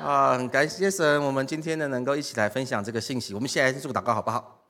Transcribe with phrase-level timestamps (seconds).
[0.00, 3.34] 啊，很感谢神，我们今天呢能够一起来分享这个信息。
[3.34, 4.62] 我们先来做个祷告，好不好？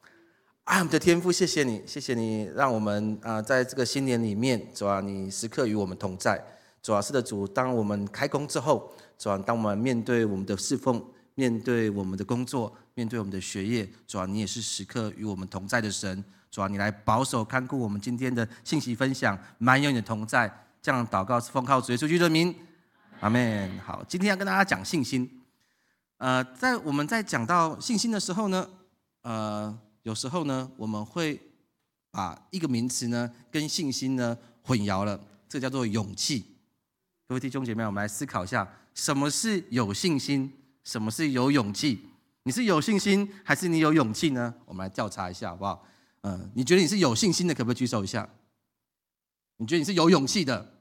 [0.65, 6.43] 啊，我们的天父，谢谢你，谢谢你，让我们啊在这个新年里面，主啊，你时刻与我们同在。
[6.83, 16.25] 主啊，是的，主，当我们开工之后，主啊，当我们面对我们的侍奉，面对我们的工作，面对我们的学业，主啊，你也是时刻与我们同在的神。
[16.51, 20.51] 主啊，你来保守看顾我们今天的信息分享，满有你的同在。
[20.81, 22.55] 这样祷告是奉靠主耶稣基督的名。
[23.21, 23.79] 阿门。
[23.81, 25.29] 好，今天要跟大家讲信心。
[26.19, 28.69] 呃，在我们在讲到信心的时候呢，
[29.23, 31.41] 呃，有时候呢，我们会
[32.13, 36.45] 把一个名词呢跟信心呢混淆了，这叫做勇气。
[37.27, 40.53] 各位弟兄姐妹，我们来思考一下，什么是有信心，
[40.85, 41.99] 什么是有勇气？
[42.45, 44.55] 你是有信心还是你有勇气呢？
[44.65, 45.85] 我们来调查一下，好不好？
[46.23, 48.29] 嗯，你觉得你是有信心的，可不可以举手一下？
[49.57, 50.78] 你觉得你是有勇气的？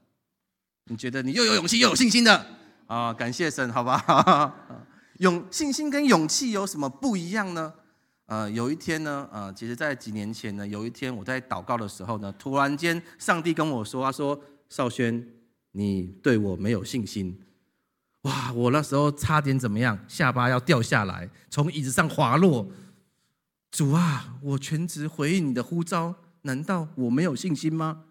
[0.88, 2.46] 你觉得你又有勇气又有信心的
[2.86, 3.12] 啊？
[3.12, 4.54] 感谢神，好吧？
[5.18, 7.72] 勇信心跟勇气有什么不一样呢？
[8.26, 15.26] 呃，有一天呢，呃，其实在几年前呢，有一天我在祷告的时候呢，突然间上帝跟我说：“他说，少轩，
[15.72, 17.38] 你对我没有信心。”
[18.22, 18.52] 哇！
[18.52, 19.98] 我那时候差点怎么样？
[20.08, 22.68] 下巴要掉下来，从椅子上滑落。
[23.70, 28.04] 主啊，我全职回应你的呼召，难道我没有信心吗？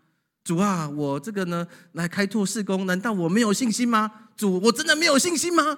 [0.47, 4.29] 主啊，我这个呢来开拓事工，难道我没有信心吗？
[4.37, 5.77] 主，我真的没有信心吗？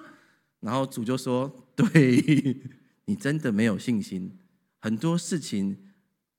[0.60, 2.56] 然后主就说：“对
[3.06, 4.30] 你真的没有信心，
[4.78, 5.76] 很多事情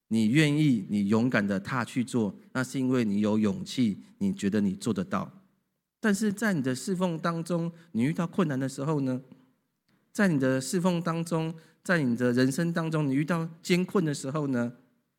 [0.07, 5.29] 你愿意、你勇敢的踏去做，那是因为你有勇气，你觉得你做得到。
[5.99, 9.19] 但是在你的侍奉当中，你遇到困难的时候呢？
[10.13, 11.53] 在你的侍奉当中，
[11.83, 14.71] 在你的人生当中，你遇到艰困的时候呢？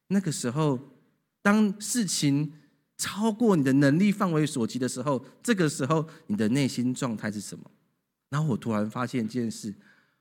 [0.06, 0.78] 那个时候，
[1.42, 2.54] 当事情……
[3.02, 7.68] 超过你的能力范围所及的时候，这个时候你的内心状态是什么？
[8.30, 9.74] 然后我突然发现一件事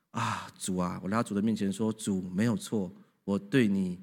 [0.10, 2.92] 啊，主啊，我来到主的面前说：“主没有错，
[3.24, 4.00] 我对你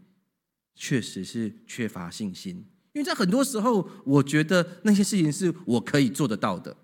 [0.77, 6.77] 确实是缺乏信心，因为在很多时候，我觉得那些事情是我可以做得到的。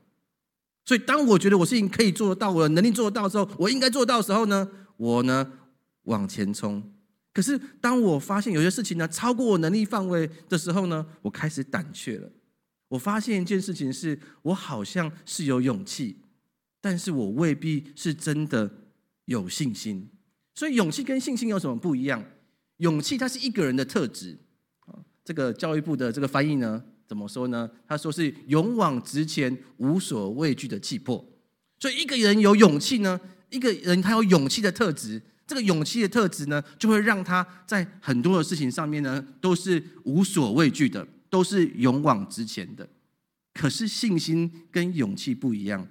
[0.84, 5.52] 所以当我觉得我事情可以做得到，我的能力做得到的时候，我应该做到的时候呢，我呢
[6.02, 6.82] 往前冲。”
[7.34, 12.30] 可是，当我发现有些事情呢超过我能力范围的时候呢，我开始胆怯了。
[12.86, 16.18] 我发现一件事情是，我好像是有勇气，
[16.80, 18.70] 但是我未必是真的
[19.24, 20.08] 有信心。
[20.54, 22.24] 所以，勇气跟信心有什么不一样？
[22.76, 24.38] 勇气它是一个人的特质
[24.86, 24.94] 啊。
[25.24, 27.68] 这个教育部的这个翻译呢，怎么说呢？
[27.88, 31.28] 他说是勇往直前、无所畏惧的气魄。
[31.80, 33.20] 所以，一个人有勇气呢，
[33.50, 35.20] 一个人他有勇气的特质。
[35.46, 42.88] 这个勇气的特质呢，就会让他在很多的事情上面呢，都是无所畏惧的，都是勇往直前的。
[43.52, 45.86] 可是信心跟勇气不一样。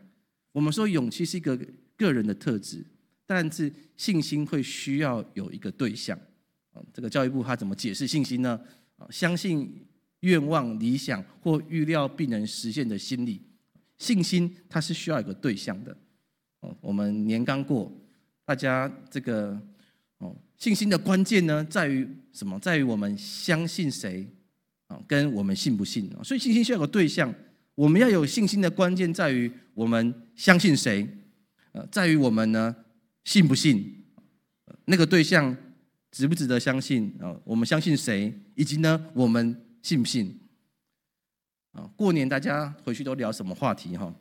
[0.52, 1.56] 我们说勇气是一个
[1.96, 2.84] 个人的特质，
[3.28, 6.18] 但是信心会需要有一个对象。
[6.92, 8.60] 这个教育部他怎么解释信心呢？
[9.12, 9.86] 相信
[10.22, 13.42] 愿望、理想或预料必能实现的心理，
[14.00, 15.96] 信心它是需要一个对象的。
[16.82, 17.92] 我们年刚过。
[18.46, 19.58] 大家这个
[20.18, 22.60] 哦，信心的关键呢，在于什么？
[22.60, 24.28] 在于我们相信谁
[24.88, 26.24] 啊，跟我们信不信啊。
[26.24, 27.34] 所以信心需要有个对象，
[27.76, 31.08] 我们要有信心的关键在于我们相信谁，
[31.72, 32.76] 呃，在于我们呢
[33.24, 34.04] 信不信，
[34.86, 35.56] 那个对象
[36.12, 37.36] 值不值得相信啊？
[37.46, 40.40] 我们相信谁，以及呢我们信不信
[41.72, 41.90] 啊？
[41.96, 44.14] 过年大家回去都聊什么话题哈？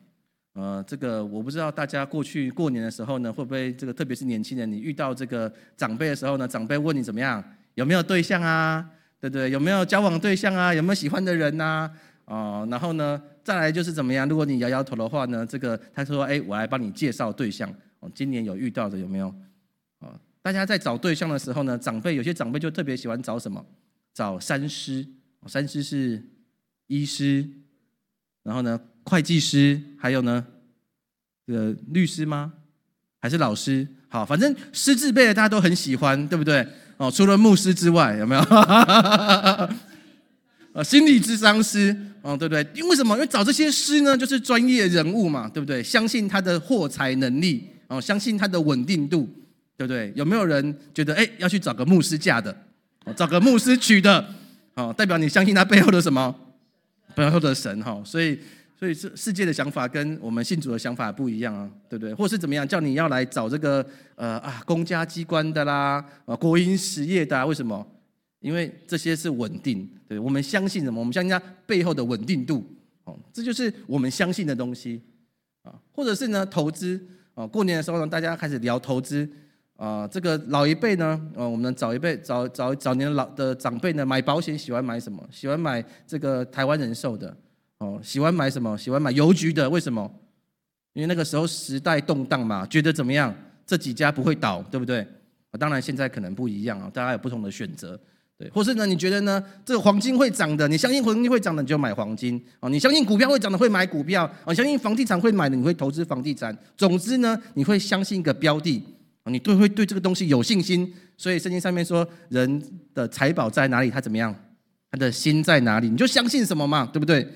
[0.53, 7.43] 呃，这个我不知道大家过去过年的时候呢，会不会这个，特别是年轻人，你遇到这个长辈的时候呢，长辈问你怎么样，
[7.73, 8.87] 有没有对象啊，
[9.19, 9.49] 对不对？
[9.49, 10.71] 有没有交往对象啊？
[10.71, 11.89] 有没有喜欢的人呐？
[12.25, 14.29] 哦，然后呢，再来就是怎么样？
[14.29, 17.67] 如果你摇摇头的话呢，这个他说，哎，我来帮你介绍对象。
[17.99, 19.33] 哦，今年有遇到的有没有？
[20.01, 20.13] 哦，
[20.43, 23.65] 大家在找对象的时候呢，长辈有些长辈就特别喜欢找什么？
[24.13, 25.03] 找三师，
[25.47, 26.23] 三师是
[26.85, 27.49] 医师，
[28.43, 28.79] 然后呢？
[29.03, 30.45] 会计师，还有呢，
[31.45, 32.53] 这个律师吗？
[33.19, 33.87] 还是老师？
[34.09, 36.67] 好，反正师字辈的大家都很喜欢，对不对？
[36.97, 38.41] 哦，除了牧师之外，有没有？
[40.73, 42.65] 呃，心理智商师，哦，对不对？
[42.73, 43.15] 因为什么？
[43.15, 45.83] 因为找这些师呢，就是专业人物嘛，对不对？
[45.83, 49.29] 相信他的获财能力，哦，相信他的稳定度，
[49.77, 50.11] 对不对？
[50.15, 52.55] 有没有人觉得哎要去找个牧师嫁的，
[53.05, 54.25] 哦，找个牧师娶的，
[54.73, 56.33] 哦，代表你相信他背后的什么
[57.13, 58.01] 背后的神哈？
[58.03, 58.39] 所以
[58.83, 62.13] 所以世世界的想法跟我们信主的想法不一样啊，对不对？
[62.13, 63.85] 或是怎么样叫你要来找这个
[64.15, 67.87] 呃啊公家机关的啦，啊国营实业的啊，为什么？
[68.41, 70.99] 因为这些是稳定，对我们相信什么？
[70.99, 72.61] 我们相信它背后的稳定度，
[73.05, 75.01] 哦，这就是我们相信的东西
[75.61, 75.73] 啊。
[75.93, 77.01] 或者是呢，投资
[77.35, 79.25] 啊，过年的时候呢，大家开始聊投资
[79.77, 80.05] 啊。
[80.05, 85.25] 这个老一辈呢，啊，我们早一辈早早早年老的长辈呢，买保险喜欢买什么？
[85.31, 87.33] 喜欢买这个台湾人寿的
[87.83, 88.77] 哦，喜欢买什么？
[88.77, 89.69] 喜欢买邮局的？
[89.69, 90.09] 为什么？
[90.93, 93.33] 因为那个时候时代动荡嘛，觉得怎么样？
[93.65, 95.05] 这几家不会倒，对不对？
[95.59, 97.99] 当然现在可能不一样啊，大家有不同的选择。
[98.37, 98.85] 对，或是呢？
[98.85, 99.43] 你觉得呢？
[99.65, 102.69] 这个黄金会涨的，你相信黄金会涨的，你就买黄金哦。
[102.69, 104.53] 你相信股票会涨的，会买股票哦。
[104.53, 106.57] 相信房地产会买的，你会投资房地产。
[106.77, 108.81] 总之呢，你会相信一个标的
[109.23, 110.91] 啊，你对会对这个东西有信心。
[111.15, 112.61] 所以圣经上面说，人
[112.95, 113.91] 的财宝在哪里？
[113.91, 114.35] 他怎么样？
[114.91, 115.87] 他的心在哪里？
[115.89, 117.27] 你就相信什么嘛，对不对？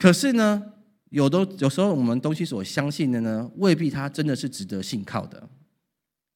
[0.00, 0.62] 可是呢，
[1.10, 5.46] 有的有时候我们东西所相信的呢，未必它真的是值得信靠的。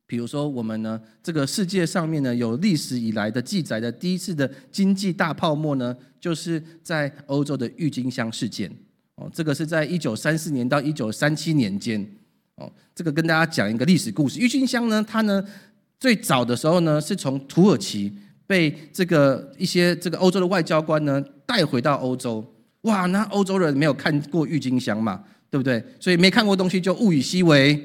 [0.06, 8.70] 比如说，我们呢，这个世界上面呢，有历史以来的记载的第一次的经济大泡沫呢，就是在欧洲的郁金香事件。
[9.14, 12.06] 哦，这个是在一九三四年到一九三七年间。
[12.56, 14.38] 哦，这个跟大家讲一个历史故事。
[14.38, 15.42] 郁金香呢，它呢
[15.98, 18.12] 最早的时候呢，是从土耳其
[18.46, 22.44] 被这个一些这个欧洲的外交官呢带回到欧洲。
[22.84, 25.84] 哇，那欧洲人没有看过郁金香嘛，对不对？
[26.00, 27.82] 所以没看过东西就物以稀为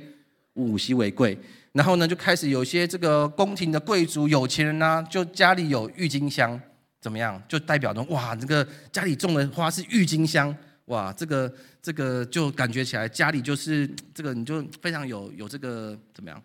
[0.53, 1.37] 物以稀为贵。
[1.71, 6.59] 然后呢，就开始有些这个宫廷的贵族、有钱人呢，就家里有郁金香，
[6.99, 7.41] 怎么样？
[7.47, 10.53] 就代表着哇，这个家里种的花是郁金香，
[10.85, 16.41] 哇，这个这个就感觉起来家里就是这个，你就非常有有这个怎么样？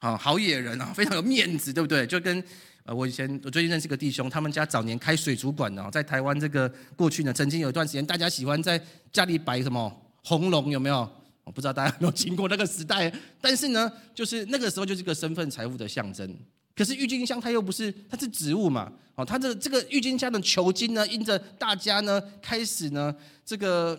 [0.00, 2.04] 好好野人啊，非常有面子，对不对？
[2.04, 2.42] 就跟
[2.84, 8.80] 呃，我以前我最近认识个弟兄，他们家早年开水族馆的，在台湾这个过去呢，曾经有一段时间，大家喜欢在
[9.12, 9.92] 家里摆什么
[10.24, 11.08] 红龙，有没有？
[11.44, 16.36] 我不知道大家有没有经过那个时代，但是呢，就是那个时候就是个身份财富的象征。
[16.74, 23.14] 可是郁金香它又不是，它是植物嘛，哦，它的这个郁金香的球茎呢，因着大家呢开始呢
[23.44, 23.98] 这个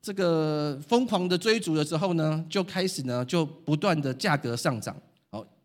[0.00, 4.96] 这个疯狂的追逐的时候呢，就开始呢就不断的价格上涨。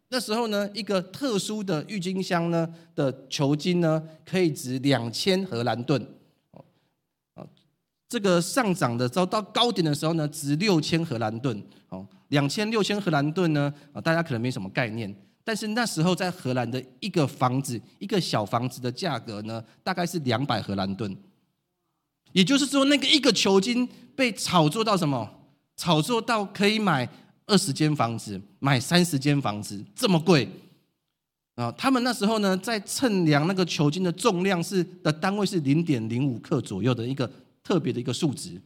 [0.09, 6.01] 那时候呢一个特殊的郁金香呢的球茎呢可以值两千荷兰盾。
[6.51, 6.63] 哦
[8.09, 21.15] 这个上涨的时候到高点的时候呢，值六千荷兰盾，哦，两千六千荷兰盾呢，啊，大家可能没什么概念，但是那时候在荷兰的一个房子，一个小房子的价格呢，大概是两百荷兰盾，
[22.31, 25.29] 也就是说，那个一个球茎被炒作到什么？
[25.77, 27.07] 炒作到可以买
[27.49, 30.47] 二十间房子，买三十间房子，这么贵
[31.55, 31.69] 啊！
[31.73, 37.29] 他们那时候呢，在称量那个球金的重量是的单位是零点零五克左右的一个。
[37.61, 38.59] 特别的一个数值，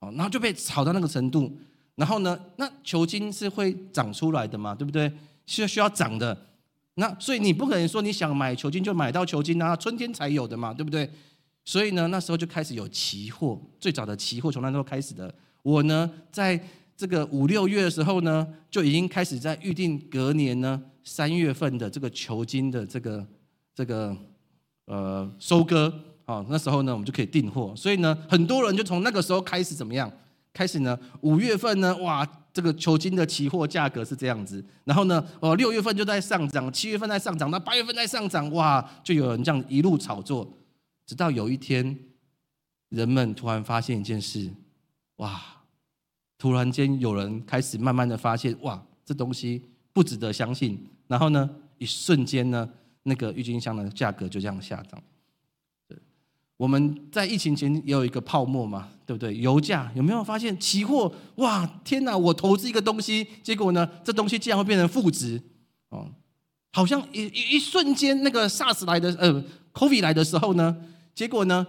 [0.00, 1.56] 哦，然后就被炒到那个程度，
[1.94, 5.12] 然后呢，那球茎是会长出来的嘛，对不对？
[5.46, 6.36] 需需要长的，
[6.94, 11.08] 那所以你不可能说你想买球茎就买到球茎啊，春天才有的嘛，对不对？
[11.64, 15.32] 所以呢，那时候就开始有期货，最早的期货从那时候开始的。
[15.62, 16.60] 我呢，在
[17.00, 23.26] 这个五六月的时候呢，就已经开始在预定隔年呢三月份的这个球茎的这个
[23.74, 24.14] 这个
[24.84, 25.90] 呃收割。
[26.26, 30.12] 哦，那时候呢，我们就可以订货，所以呢，很多人就从那个时候开始怎么样？
[30.52, 40.46] 开始呢，五月份呢，哇，这个球金的期货价格是这样子，然后呢，哦，六月份就在上涨，七月份在上涨，那八月份在上涨，哇，就有人这样一路炒作，
[41.06, 41.98] 直到有一天，
[42.90, 44.50] 人们突然发现一件事，
[45.16, 45.40] 哇，
[46.40, 52.66] 突然间有人开始慢慢的发现，哇，这东西不值得相信，然后呢，一瞬间呢，
[53.02, 54.98] 那个郁金香的价格就这样下涨。
[56.56, 59.36] 我们在疫情前也有一个泡沫嘛，对不对？
[59.38, 61.10] 油价有没有发现期货？
[61.36, 62.16] 哇，天哪！
[62.16, 65.40] 我投资一个东西，结果呢，这东西竟然会变成负值
[65.88, 66.06] 哦，
[66.72, 69.42] 好像一一一瞬间，那个 SARS 来的呃
[69.72, 70.76] ，COVID 来的时候呢，
[71.14, 71.66] 结果呢，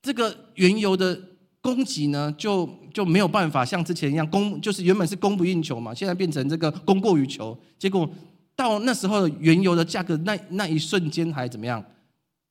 [0.00, 1.20] 这个原油的
[1.60, 8.08] 供给呢，就就没有办法像之前一样供，就是原本是供不应求嘛，现在变成这个供过于求，结果
[8.54, 11.84] 到那时候原油的价格那那一瞬间还怎么样？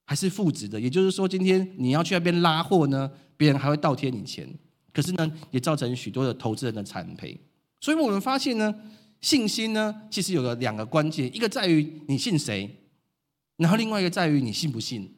[0.05, 4.51] 还是负值的，也就是说，今天你要去那边拉货呢，别人还会倒贴你钱，
[4.91, 7.39] 可是呢，也造成许多的投资人的惨赔。
[7.79, 8.73] 所以我们发现呢，
[9.21, 12.75] 信心呢，其实有个两个关键，一个在于你信谁，
[13.57, 15.15] 然后另外一个在于你信不信。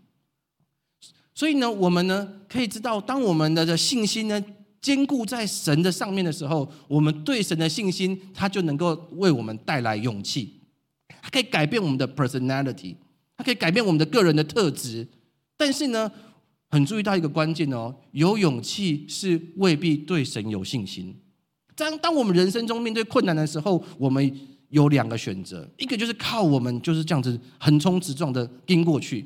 [1.34, 4.44] 所以呢，我们呢可以知道，当我们的的信心呢
[4.82, 10.60] 坚固在神的上面的时候，我们对神的信心，它就能够为我们带来勇气，
[11.22, 12.96] 它可以改变我们的 personality，
[13.38, 15.08] 它可以改变我们的个人的特质。
[15.56, 16.12] 但是呢，
[16.70, 21.16] 很注意到一个关键哦，有勇气是未必对神有信心。
[21.76, 29.26] 当当我们人生中面对困难的时候，我们有两个选择，一个就是靠我们就是这样子横冲直撞的跟过去。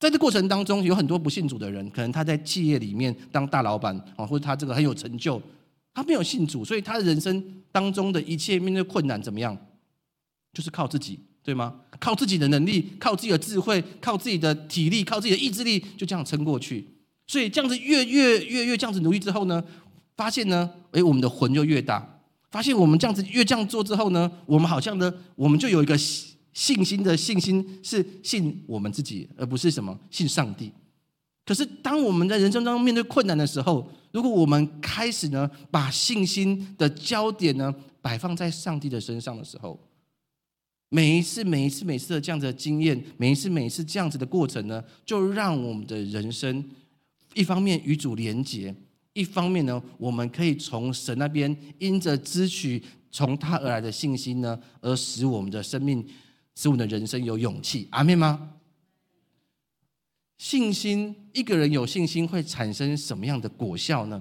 [0.00, 5.40] 在这过程当中，有很多不信主的人，可能他在企业里面当大老板啊，或者他这个很有成就，
[5.94, 9.56] 他没有信主，所以他的人生当中的一切面对困难怎么样，
[10.52, 11.76] 就是靠自己，对吗？
[11.98, 16.86] 靠自己的能力，靠自己的智慧，靠自己的体力，靠自己的意志力，就这样撑过去。
[17.26, 19.64] 所以这样子越越越越这样子努力之后呢，
[20.16, 22.20] 发现呢，诶，我们的魂就越大。
[22.50, 25.96] 发现我们这样子越这样做之后呢，我们好像呢，我们就有一个。
[26.54, 30.72] 信心的信心是信我们自己，而不是什么信上帝。
[31.44, 39.78] 可是，当我们在人生当中面对困难的时候，如果我们开始呢，把信心的焦点呢摆放在上帝的身上的时候，
[40.88, 46.64] 每一次、每一次、每一次的这样子的经验，每一次、每一次这样子的过程呢，就让我们的人生
[47.34, 48.74] 一方面与主连结，
[49.12, 56.02] 一方面呢，我们可以从神那边因着支取从他而来的信心呢，而使我们的生命。
[56.54, 58.50] 使我们的人生有勇气，阿妹吗？
[60.38, 64.20] 信心，一个人有信心会产生什么样的果效呢？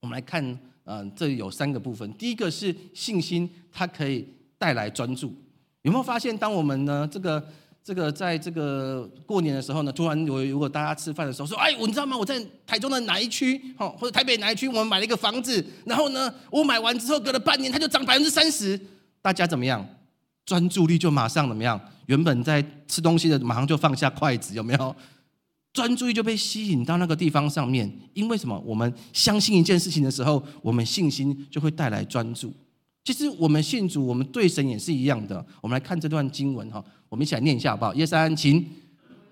[0.00, 2.12] 我们来看，嗯，这有三个部分。
[2.14, 4.28] 第一个是信心，它可以
[4.58, 5.34] 带来专注。
[5.82, 7.44] 有没有发现，当我们呢，这个
[7.82, 12.16] 这个在这个过年的时候呢，突然有如果大家吃饭的时候说，哎，你知道吗？
[12.16, 18.78] 我在台中的哪一区，哈，或者台北哪一区，我们买了一个房子，然后呢，我买完之后隔了半年，它就涨百分之三十，
[19.20, 19.84] 大家怎么样？
[20.44, 21.80] 专注力就马上怎么样？
[22.06, 24.94] 原本在吃东西的，马上就放下筷子，有没有？
[25.72, 27.90] 专注力就被吸引到那个地方上面。
[28.12, 28.58] 因为什么？
[28.66, 32.52] 我们相信一件事情的时候，我们信心就会带来专注。
[33.04, 35.44] 其实我们信主，我们对神也是一样的。
[35.60, 37.94] 我们来看这段经文哈，我们一起来念一下好不好？
[37.94, 38.64] 耶三请，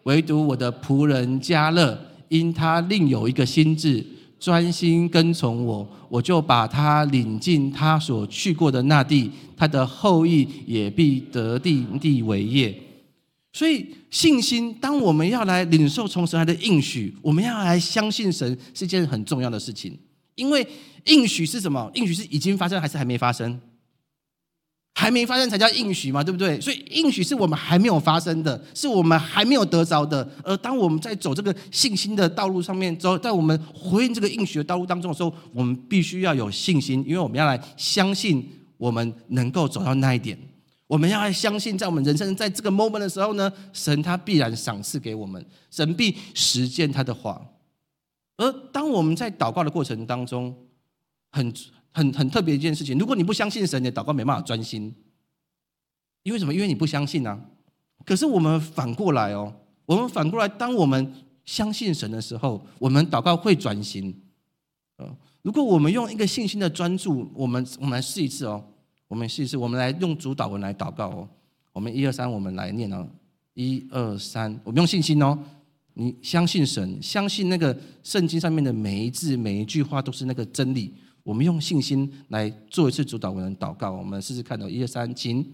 [0.04, 1.98] 唯独我的仆人加勒，
[2.28, 4.04] 因他另有一个心智。
[4.40, 12.74] 专心跟从我，我就把他领进他所去过的那地，他的后裔也必得地地为业。
[13.52, 19.96] 所以信心，当我们要来领受从神来的应许，我们要来相信神是一件很重要的事情。
[20.36, 20.66] 因为
[21.04, 21.90] 应许是什么？
[21.94, 23.60] 应许是已经发生还是还没发生？
[25.00, 26.60] 还没发生才叫应许嘛，对不对？
[26.60, 30.28] 所以应许是我们还没有发生的，是我们还没有得着的。
[30.44, 40.38] 而当我们在走这个信心的道路上面，走在我们回应这个应许的道路当中的时候，我们必须要有信心，因为我们要来相信我们能够走到那一点。
[40.86, 47.40] 我们要来相信，在我们人生在这个 moment 的时候呢，神他必然赏赐给我们，神必实践他的话。
[48.36, 50.54] 而当我们在祷告的过程当中，
[51.30, 51.50] 很。
[51.92, 54.94] 很很特别一件事情，如果你不相信神，你的祷告没办法专心。
[56.22, 56.52] 因为什么？
[56.52, 57.40] 因为你不相信啊。
[58.04, 59.52] 可是我们反过来哦，
[59.86, 61.12] 我们反过来，当我们
[61.44, 64.14] 相信神的时候，我们祷告会专心。
[64.96, 68.62] 呃，如果我们用一个信心的专注，我们我们来试一次哦，
[69.08, 71.28] 我们试一次，我们来用主导文来祷告哦。
[71.72, 73.08] 我们一二三，我们来念哦，
[73.54, 75.38] 一二三，我们用信心哦。
[75.94, 80.94] 你相信神，相信那个圣经上面的每一字每一句话都是那个真理。
[81.22, 84.58] 我们用信心来做一次主导文祷告，我们试试看。
[84.58, 85.46] 到一二三，请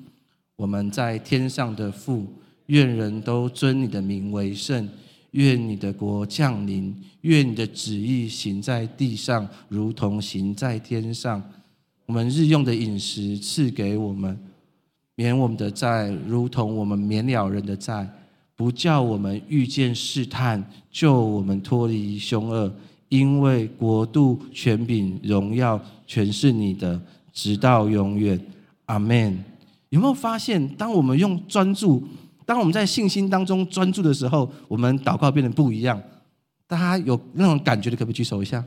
[0.55, 2.27] 我们在天上的父，
[2.67, 4.89] 愿人都尊你的名为圣，
[5.33, 11.43] 愿你的国降临，愿你的旨意行在地上，如同行在天上。
[12.07, 14.39] 我们日用的饮食赐给我们，
[15.17, 18.09] 免我们的债，如同我们免了人的债，
[18.55, 22.73] 不叫我们遇见试探，救我们脱离凶恶。
[23.09, 27.01] 因为国度、权柄、荣耀，全是你的，
[27.33, 28.41] 直到永远。
[28.87, 29.37] 阿门。
[29.89, 32.07] 有没有发现，当我们用专注，
[32.45, 36.01] 当我们在信心当中专注的时候，我们祷告变得不一样？
[36.67, 38.65] 大家有那种感觉的，可不可以举手一下？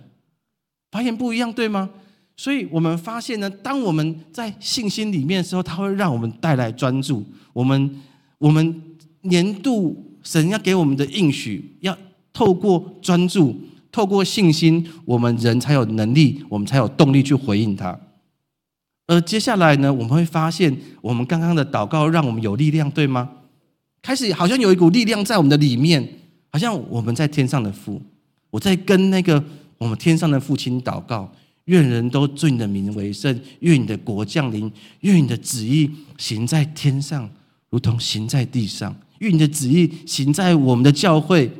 [0.91, 1.89] 发现不一样，对吗？
[2.36, 7.24] 所以我们发现呢，当我们在信心里面的时候，它会让我们带来专注。
[7.53, 8.01] 我们
[8.38, 8.81] 我们
[9.22, 11.98] 年度神要给我们的应许，要
[12.34, 13.55] 透过专注。
[13.91, 18.00] 透过信心，我们人才有能力，我们才有动力去回应他。
[19.08, 23.27] 而接下来呢，我们会发现，我们刚刚的祷告让我们有力量，对吗？
[24.01, 26.08] 开始好像有一股力量在我们的里面，
[26.51, 28.00] 好像我们在天上的父，
[28.51, 29.43] 我在跟那个
[29.79, 31.29] 我们天上的父亲祷告：
[31.65, 37.27] 愿人都尊你的名为圣，愿你的国降临，愿你的旨意行在天上，
[37.72, 38.96] 如同行在地上。
[39.17, 41.51] 愿你的旨意行在我们的教会。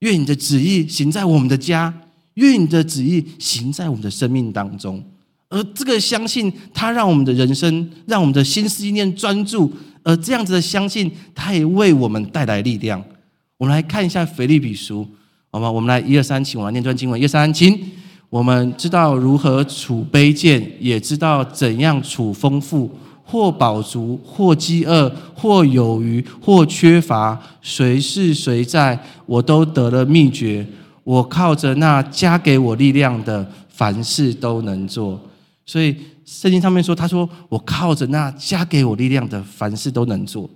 [0.00, 1.92] 愿你的旨意行在我们的家，
[2.34, 5.02] 愿你的旨意行在我们的生命当中。
[5.48, 9.72] 而这个相信，它让我们的人生，让我们的心思意念专注。
[10.02, 13.02] 而这样子的相信，它也为我们带来力量。
[13.56, 15.06] 我们来看一下腓立比书，
[15.50, 15.70] 好吗？
[15.70, 17.20] 我们来一二三，请我来念段经文。
[17.20, 17.78] 一二三，请。
[18.30, 22.90] 我们知道如何处卑贱，也知道怎样处丰富。
[23.30, 30.66] 或饱足，或饥饿，或有余，或缺乏，谁是谁在，我都得了秘诀。
[31.04, 35.20] 我靠着那加给我力量的，凡事都能做。
[35.66, 35.94] 所以
[36.24, 40.48] 圣经上面说，他说我靠着那加给我力量的，凡事都能做。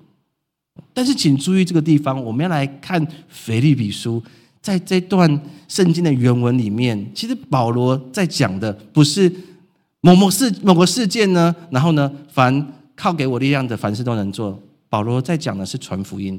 [0.95, 4.23] 但是请注意这个地方，我们要来看腓立比书，
[4.63, 5.39] 在这段
[5.69, 9.31] 圣经的原文里面，其实保罗在讲的不是。
[10.03, 11.55] 某某事某个事件呢？
[11.71, 12.11] 然后呢？
[12.29, 14.61] 凡靠给我力量的，凡事都能做。
[14.89, 16.39] 保罗在讲的是传福音，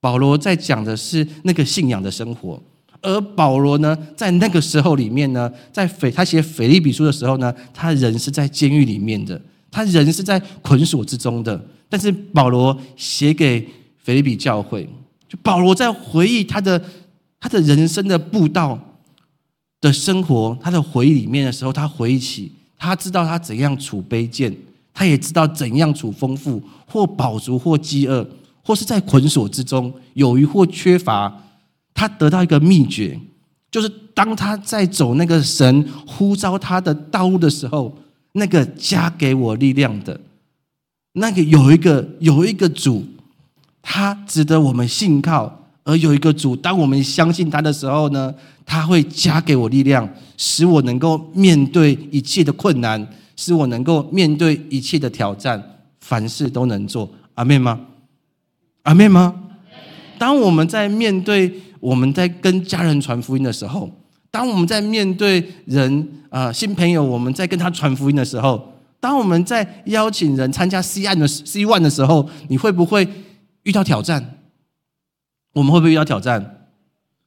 [0.00, 2.60] 保罗在讲的是那个信仰的生活。
[3.02, 11.62] 而保罗呢，在那个时候里面呢，在腓他写腓利比书的时候呢，他人是在监狱里面的，他人是在捆锁之中的。
[11.88, 13.68] 但是保罗写给
[13.98, 14.88] 腓利比教会，
[15.28, 16.82] 就保罗在回忆他的
[17.38, 18.78] 他的人生的步道
[19.82, 22.52] 的生活，他的回忆里面的时候，他回忆起。
[22.82, 24.56] 他知道他怎样处卑贱，
[24.94, 28.26] 他也知道怎样处丰富，或饱足，或饥饿，
[28.64, 31.30] 或是在捆锁之中有余或缺乏。
[31.92, 33.20] 他得到一个秘诀，
[33.70, 37.94] 就是当他在走那个神呼召他的道路的时候，
[38.32, 40.18] 那个加给我力量的，
[41.12, 43.04] 那个有一个有一个主，
[43.82, 45.59] 他值得我们信靠。
[45.84, 48.32] 而有一个主，当我们相信他的时候呢，
[48.66, 55.62] 他会加给我力量，使我能够面对一切的困难，使我能够面对一切的挑战，
[56.00, 57.10] 凡事都能做。
[57.34, 57.80] 阿妹吗？
[58.82, 59.34] 阿妹吗？
[60.18, 63.90] 当我们在面对我们在跟家人传福音的时候，
[64.30, 73.08] 当我们在面对人啊新朋友，我们在跟他传福音的时候，当我们在邀请人参加 C 案的 C one 的时候，你会不会
[73.62, 74.36] 遇到挑战？
[75.52, 76.68] 我们会不会遇到挑战？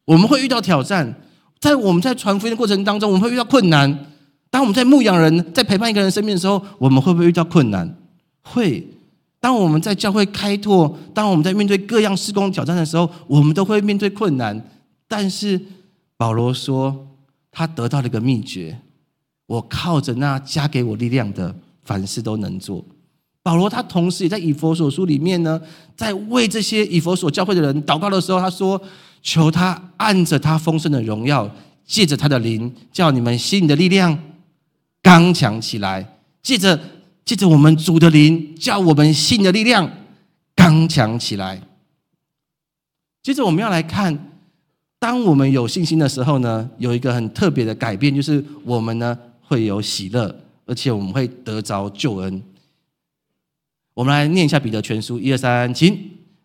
[0.06, 1.22] 我们会遇到挑战，
[1.60, 4.12] 在我们在传福音的过程当中，我们会遇到困难。
[4.50, 7.96] 当我们在牧养人、在陪伴一个人生命的时候，我们会不会遇到困难？
[8.42, 8.88] 会。
[9.40, 14.70] 当我们在教会开拓，当我们在面对各样施工挑战的时候，我们都会面对困难。
[15.08, 15.60] 但是
[16.16, 17.08] 保罗说，
[17.52, 18.80] 他得到了一个秘诀：
[19.48, 22.86] 我靠着那加给我力量的，凡事都能做。
[23.44, 25.62] 保罗他同时也在以佛所书里面呢，
[25.98, 28.82] 在为这些以佛所教会的人祷告的时候，他说
[29.22, 31.54] ：“求他按着他丰盛的荣耀，
[31.86, 34.18] 借着他的灵，叫你们心里的力量
[35.02, 36.02] 刚强起来；
[36.42, 36.80] 借着
[37.26, 39.92] 借着我们主的灵，叫我们心的力量
[40.56, 41.62] 刚强起来。”
[43.22, 44.32] 接着我们要来看，
[45.00, 50.34] 当我们有信心的时候呢，有一个很特别的改变，就是我们呢会有喜乐，
[50.66, 52.42] 而且我们会得着救恩。
[53.94, 55.96] 我们来念一下彼得全书，一二三，请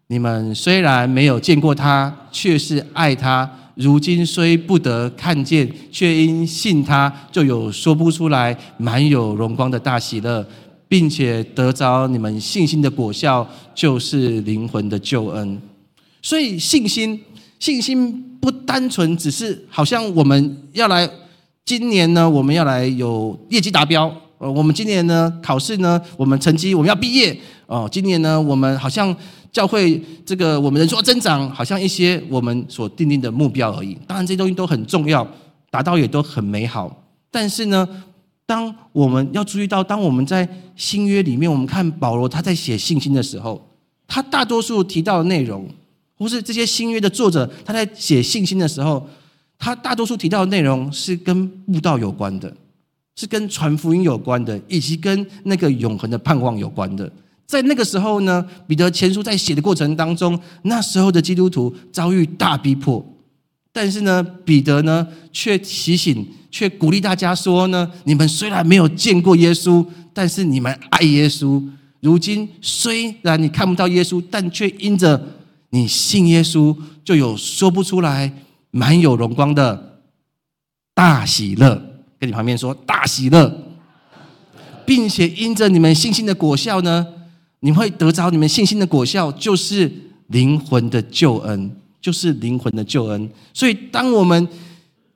[0.08, 10.46] 你们虽然没有见过他，却是爱他；如今虽不得看见，却因信他，就有说不出来、满有荣光的大喜乐，
[10.88, 15.58] 并且得着你们信心的果效，就是灵魂的救恩。
[16.20, 17.18] 所以信心，
[17.58, 21.08] 信心不单纯只是好像我们要来，
[21.64, 24.14] 今年呢，我们要来有业绩达标。
[24.38, 27.88] 呃，我们今年呢考试呢，我们成绩我们要毕业哦。
[27.90, 29.14] 今年呢，我们好像
[29.50, 33.98] 教会这个我们人数增长，好像一些我们所定定的目标而已。
[34.06, 35.26] 当然这些东西都很重要，
[35.70, 37.04] 达到也都很美好。
[37.30, 37.86] 但是呢，
[38.46, 43.60] 当我们要注意到，当我们在新约里面，我们看保罗他在写信心的时候，
[44.06, 45.68] 他大多数提到的内容，
[46.16, 49.04] 或是这些新约的作者他在写信心的时候，
[49.58, 52.54] 他大多数提到的内容是跟悟道有关的。
[53.18, 57.10] 是跟传福音有关的，以及跟那个永恒的盼望有关的。
[57.48, 63.04] 在那个时候呢，彼得前书在写的过程当中，那时候的基督徒遭遇大逼迫，
[63.72, 71.60] 但是呢，彼得呢却提醒、却鼓励大家说呢：你们虽然没有见过耶稣，但是你们爱耶稣。
[72.00, 75.20] 如今虽然你看不到耶稣，但却因着
[75.70, 78.32] 你信耶稣，就有说不出来、
[78.70, 80.02] 满有荣光的
[80.94, 81.87] 大喜乐。
[82.18, 83.52] 跟你旁边说大喜乐，
[84.84, 87.06] 并且因着你们信心的果效呢，
[87.60, 89.90] 你会得着你们信心的果效，就是
[90.28, 93.30] 灵魂的救恩，就是灵魂的救恩。
[93.52, 94.48] 所以，当我们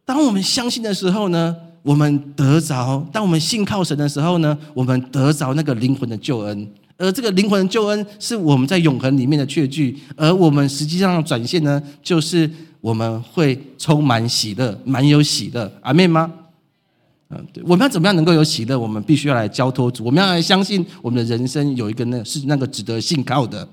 [0.04, 6.68] 当我们相信的时候呢，我们得着；当我们信靠神的时候呢，我们得着那个灵魂的救恩。
[6.98, 12.48] 而这个灵魂的救恩是我们在永恒里面的确据，而我们实际上转现呢，就是
[12.80, 15.72] 我们会充满喜乐，满有喜乐。
[15.80, 16.32] 阿妹吗？
[17.52, 17.62] 对。
[17.64, 18.78] 我们要怎么样能够有喜乐？
[18.78, 23.68] 我们必须要来交托主，我们要来相信我们的人生有一个那是那个值得信靠的，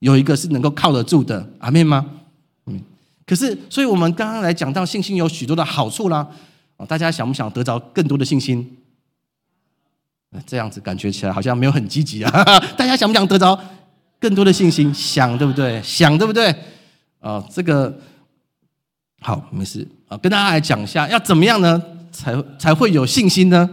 [0.00, 1.48] 有一个是能够靠得住的。
[1.58, 2.04] 阿妹吗？
[2.66, 2.80] 嗯。
[3.26, 6.26] 可是，所以我们刚刚来讲到信心有许多的好处啦。
[6.78, 8.76] 哦，大家想不想得着更多的信心？
[10.46, 12.30] 这样子感觉起来好像没有很积极啊。
[12.76, 13.58] 大家想不想得着
[14.20, 14.92] 更多的信心？
[14.94, 15.82] 想对不对？
[15.82, 16.54] 想对不对？
[17.20, 17.98] 哦，这个
[19.20, 20.16] 好，没事啊。
[20.18, 21.82] 跟大家来讲一下，要怎么样呢，
[22.18, 23.70] 才才会有信心呢？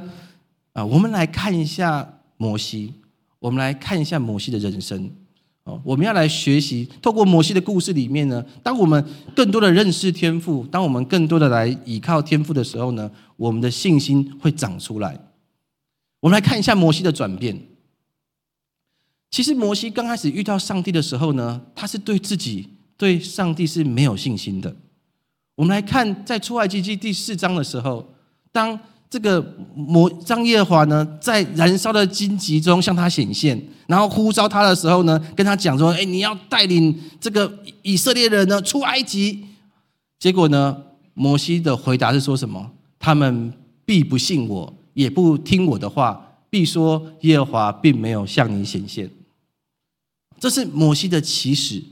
[0.73, 2.93] 啊，我们来看一下摩西，
[3.39, 5.09] 我们来看一下摩西的人生。
[5.63, 9.03] 哦，我们要来学习，透过摩西的故事里面呢，当我们
[9.35, 15.19] 更多的认识天赋，当我们更多的来倚靠天赋的时候呢，我们的信心会长出来。
[16.19, 17.59] 我们来看一下摩西的转变。
[19.31, 24.75] 其实摩西刚开始遇到上帝的时候呢，他是对自己、对上帝是没有信心的。
[25.55, 28.13] 我们来看在出埃及记第四章的时候，
[28.55, 39.43] 当这个摩张耶华呢，在燃烧的荆棘中向他显现，然后呼召他的时候呢，跟他讲说：“哎，你要带领这个以色列人呢出埃及。”
[40.17, 40.77] 结果呢，
[41.13, 42.71] 摩西的回答是说什么？
[42.97, 43.51] 他们
[43.85, 49.09] 必不信我，也不听我的话，必说耶和华并没有向你显现。
[50.39, 51.83] 这是摩西的起始，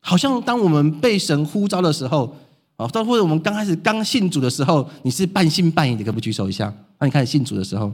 [0.00, 2.36] 好像当我们被神呼召的时候。
[2.82, 6.72] 哦，到或者我们刚开始刚信主的时候，你是半信半疑的，可不可以举手一下？
[6.98, 7.92] 那你开始信主的时候，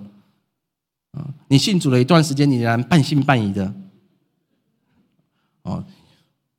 [1.13, 3.73] 啊，你信主了一段时间，你仍然半信半疑的，
[5.63, 5.85] 哦，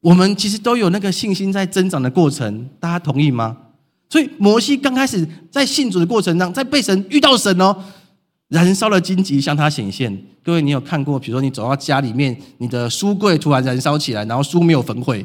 [0.01, 3.57] 我们其实都有那个信心在增长的过程，大家同意吗？
[4.09, 7.75] 所以摩西刚开始在信主的过程当中，在被神遇到神哦，
[8.47, 10.25] 燃烧了荆棘向他显现。
[10.43, 11.19] 各位，你有看过？
[11.19, 15.23] 比如说你走到家里面，你的书柜突然燃烧起来，然后书没有焚毁。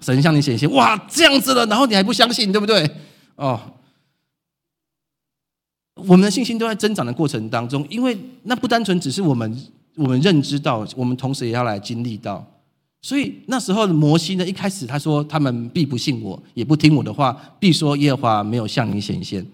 [0.00, 2.88] 神向你显现，哇，这样子了，然后你还不相信，对不对？
[3.36, 3.60] 哦，
[5.94, 12.44] 我们的信心都在增长的过程当中，因为那不单纯只是我们我们认知到，我们同时也要来经历到。
[13.00, 19.46] 所以那时候的摩西呢，一开始他说他们必不信我，也不听我的话，必说耶和华没有向你显现。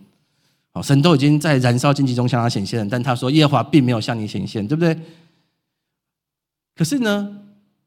[0.73, 4.97] 好，神都已经在燃烧荆棘中向他显现了，但他说耶和华并没有向你显现，对不对？
[6.77, 7.39] 可是呢，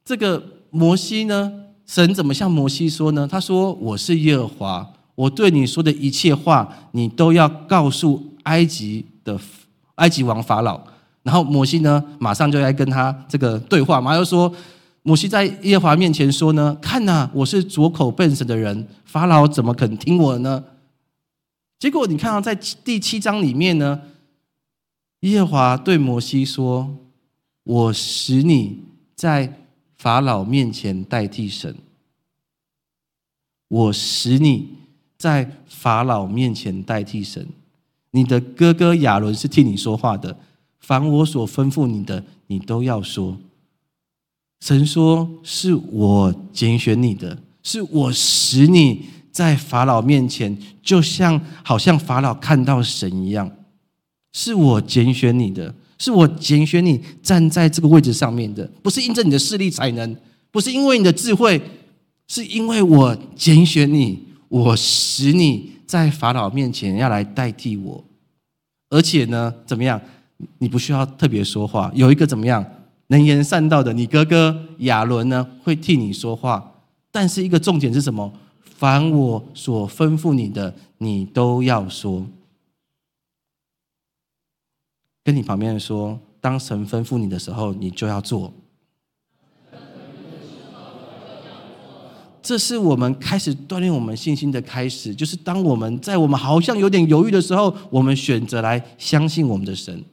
[0.03, 1.62] 这个摩西呢？
[1.85, 3.27] 神怎么向摩西说呢？
[3.29, 9.37] 他说：“我是耶和华，我对你说的一切话，你都要告诉埃及的
[9.95, 10.79] 埃及王法老。”
[11.23, 14.51] 然后摩西呢，马上就来跟他这个对话嘛，又说
[15.03, 20.63] ：“摩西在耶和华面前说呢，看呐，我是拙口笨舌的人，法老怎么肯听我呢？”
[21.79, 23.99] 结果你看到在第七章里面呢，
[25.19, 26.95] 耶和华对摩西说
[27.65, 28.79] ：“我使你
[29.15, 29.59] 在。”
[30.03, 31.73] 法老面前代替神，
[33.69, 34.67] 我使你
[35.17, 37.47] 在法老面前代替神。
[38.11, 40.37] 你的哥哥亚伦是替你说话的，
[40.81, 43.37] 凡我所吩咐你的，你都要说。
[44.59, 53.49] 神说：“是我拣选你的，是我使你在法老面前，就像好像法老看到神一样，
[54.33, 60.13] 是我拣选你的。”是我拣选你站在这个位置上面的，不是因着你的势力才能，
[60.51, 61.61] 不是因为你的智慧，
[62.27, 68.03] 是因为我拣选你，我使你在法老面前要来代替我，
[68.89, 70.01] 而且呢，怎么样？
[70.57, 72.65] 你不需要特别说话，有一个怎么样
[73.07, 76.81] 能言善道的，你哥哥亚伦呢会替你说话，
[77.13, 78.29] 但是一个重点是什么？
[78.75, 82.25] 凡我所吩咐你的，你都要说。
[85.23, 88.53] 跟你旁边说，当神吩咐你的时候，你就要做。
[92.41, 100.03] 这是我们开始锻炼我们信心的开始，就是当我们在我们好像有点犹豫的时候，我们选择来相信我们的神。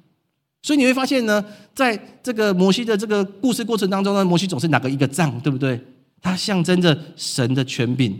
[0.62, 1.44] 所以你会发现呢，
[1.74, 5.82] 在这个摩西的这个故事过程当中呢，摩西总是拿个一个杖，对不对？
[6.22, 8.16] 它象征着神的权柄，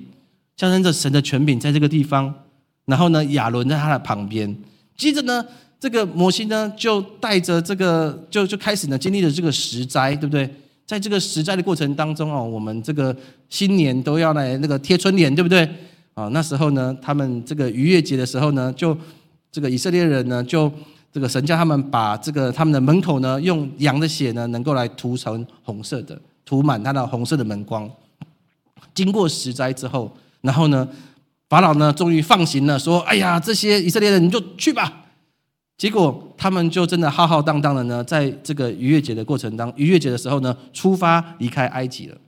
[0.57, 2.35] 象征着神的权柄在这个地方。
[2.87, 4.61] 然后呢，亚伦在他的旁边，
[4.97, 5.47] 接着呢。
[5.81, 10.49] 这个摩西呢，就带着这个，就就开始呢，经历了这个十灾，对不对？
[10.87, 13.17] 在这个十灾的过程当中哦，我们这个
[13.49, 15.67] 新年都要来那个贴春联，对不对？
[16.13, 18.95] 啊，那时候呢，他们这个逾越节的时候呢，就
[19.51, 20.71] 这个以色列人呢，就
[21.11, 27.91] 这个神叫他们把这个他们的门口呢，用羊的血呢，能够来涂成红色的，涂满它的红色的门光。
[28.93, 30.87] 经过十灾之后，然后呢，
[31.49, 35.05] 法老呢，终于放行了，说：“哎呀，这些以色列人，你就去吧。”
[35.81, 42.19] 结果他们就真的浩浩荡荡的呢，在这个逾越节的过程当逾越节的时候呢，出发离开埃及了。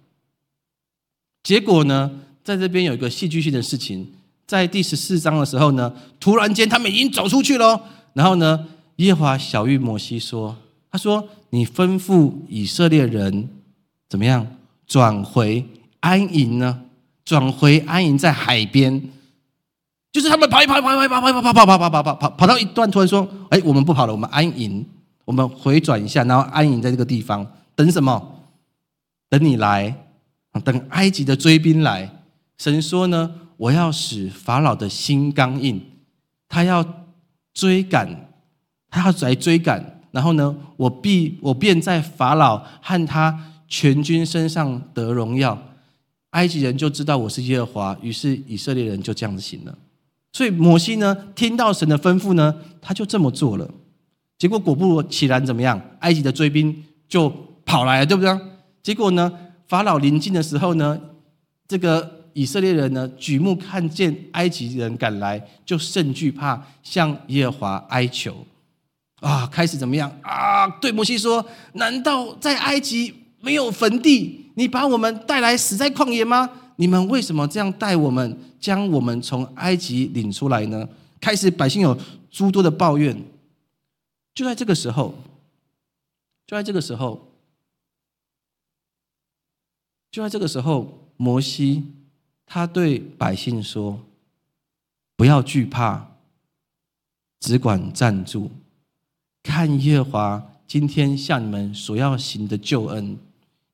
[1.43, 2.11] 结果呢，
[2.43, 4.11] 在这边有一个戏剧性的事情，
[4.47, 7.79] 在第十四章的时候呢，突然间他们已经走出去了，
[8.15, 10.57] 然后呢，耶华小玉摩西说
[10.91, 13.51] ：“他说你吩咐以色列人
[14.09, 14.47] 怎么样
[14.87, 15.63] 转回
[16.01, 16.85] 安营呢？
[17.23, 19.11] 转回安营在海边，
[20.13, 24.87] 就是他们跑一跑，跑跑跑跑跑跑跑跑跑跑跑跑到一段，突然说：哎，我们不跑了，我们安营，
[25.25, 28.45] 我们回转一下，然后安营在这个地方，等什么？
[29.31, 29.97] 等你来，
[30.63, 32.19] 等埃及的追兵来。”
[32.59, 35.81] 神说呢，我要使法老的心刚硬，
[36.47, 36.85] 他要
[37.55, 38.29] 追赶，
[38.91, 45.59] 他要来追赶，然后呢，我必我便在法老和他全军身上得荣耀，
[46.31, 49.75] 埃及人就知道我是耶和华，于是以色列人就这样子行了。
[50.33, 53.71] 所以摩西呢，听到神的吩咐呢，他就这么做了。
[54.39, 55.81] 结果果不其然，怎么样？
[56.01, 57.33] 埃及的追兵就
[57.65, 58.39] 跑来了，对不对？
[58.83, 59.33] 结果呢，
[59.69, 61.01] 法老临近的时候呢，
[61.69, 62.23] 这个。
[62.35, 68.35] 以色列人呢，举目看见埃及人赶来，就甚惧怕，向耶和华哀求。
[69.21, 70.67] 啊，开始怎么样啊？
[70.81, 74.47] 对摩西说：“难道在埃及没有坟地？
[74.55, 76.49] 你把我们带来死在旷野吗？
[76.83, 80.89] 你们为什么这样带我们，将我们从埃及领出来呢？”
[81.23, 81.97] 开始百姓有
[82.29, 83.17] 诸多的抱怨。
[84.35, 85.15] 就在这个时候，
[86.45, 87.29] 就在这个时候，
[90.11, 91.85] 就在这个时候，摩西。
[92.45, 94.01] 他对百姓说
[95.17, 96.17] ：“不要惧怕，
[97.39, 98.51] 只管站住，
[99.41, 103.17] 看耶和华今天向你们所要行的救恩。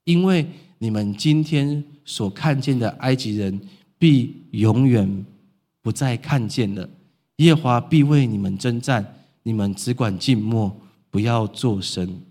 [0.05, 3.61] 因为你们今天所看见的埃及人，
[3.99, 5.27] 必永远
[5.83, 6.88] 不再看见了。
[7.37, 9.05] 耶和华必为你们征战，
[9.42, 10.75] 你们只管静默，
[11.11, 12.23] 不要作声。”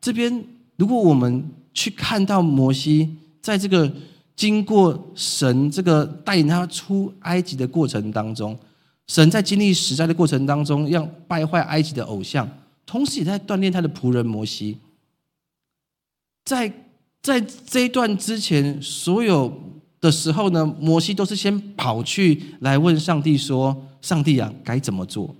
[0.00, 0.44] 这边，
[0.76, 3.92] 如果我们去看到摩西在这个。
[4.36, 8.58] 经过神这个带领他出埃及的过程当中，
[9.06, 12.48] 神在经历实在的过程当中，要败坏埃及的偶像，
[12.86, 14.78] 同时也在锻炼他的仆人摩西。
[16.42, 16.72] 在
[17.22, 19.52] 在这一段之前，所有
[20.00, 25.34] 的时候呢，摩西都是先跑去来问上帝说：“上帝啊，该怎么做？”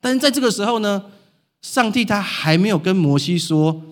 [0.00, 1.04] 但是在这个时候呢，
[1.60, 3.82] 上帝他还没有跟摩西说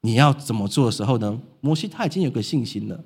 [0.00, 2.98] 你要怎么做的时候呢，摩西他已经有个信心了。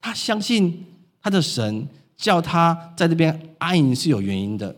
[0.00, 0.84] 他相信
[1.20, 4.74] 他的神叫他在这边安营是有原因的。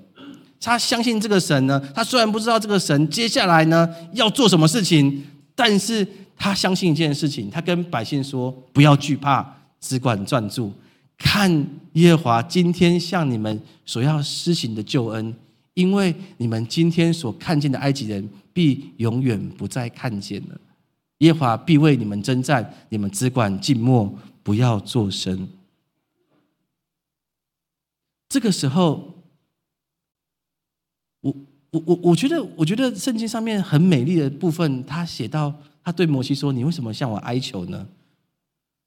[0.58, 5.22] 他相信这个神呢，他虽然不知道这个神接下来呢要做什么事情，
[5.54, 6.06] 但是
[6.40, 9.46] 他相信一件事情，他跟百姓说：不要惧怕，
[9.78, 10.72] 只管专注，
[11.18, 11.52] 看
[11.92, 15.34] 耶和华今天向你们所要施行的救恩，
[15.74, 20.58] 因为你们今天所看见的埃及人，必永远不再看见了。
[21.18, 24.18] 耶和华必为你们征战，你们只管静默。
[24.42, 25.46] 不要做声。
[28.30, 29.22] 这个时候，
[31.20, 31.36] 我
[31.70, 35.54] 我我我觉得，我觉得圣经上面很美丽的部分，他写到，
[35.90, 37.86] 他对摩西说：“你为什么向我哀求呢？”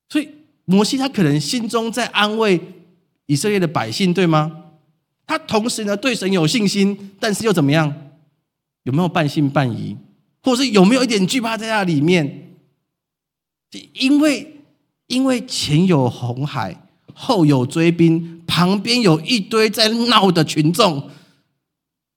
[0.08, 0.30] 所以
[0.66, 2.62] 摩西他可能心中在安慰
[3.26, 4.63] 以色列的百姓，对吗？
[5.28, 7.94] 他同时呢对神有信心，但是又怎么样？
[8.84, 9.98] 有没有半信半疑，
[10.42, 12.56] 或者是有没有一点惧怕在那里面？
[13.94, 14.50] 因为。
[15.08, 21.10] 因为前有红海，后有追兵，旁边有一堆在闹的群众，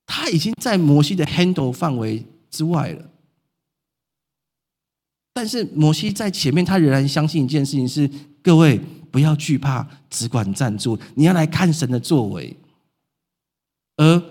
[0.06, 3.10] 他已经在摩西的 handle 范围之外了。
[5.36, 8.10] 但是摩西在前面，他仍然相信一件事情：是
[8.42, 12.56] 各位不要惧怕，只管站住，你要来看神的作为。
[13.98, 14.22] 而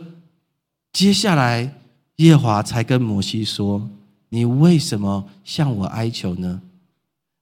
[0.92, 1.80] 接下来，
[2.16, 3.88] 耶华才跟摩西说
[4.30, 6.60] ：“你为什么向我哀求呢？”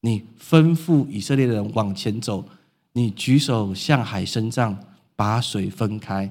[0.03, 2.45] 你吩咐以色列人往前走，
[2.91, 4.77] 你举手向海伸杖，
[5.15, 6.29] 把水分开，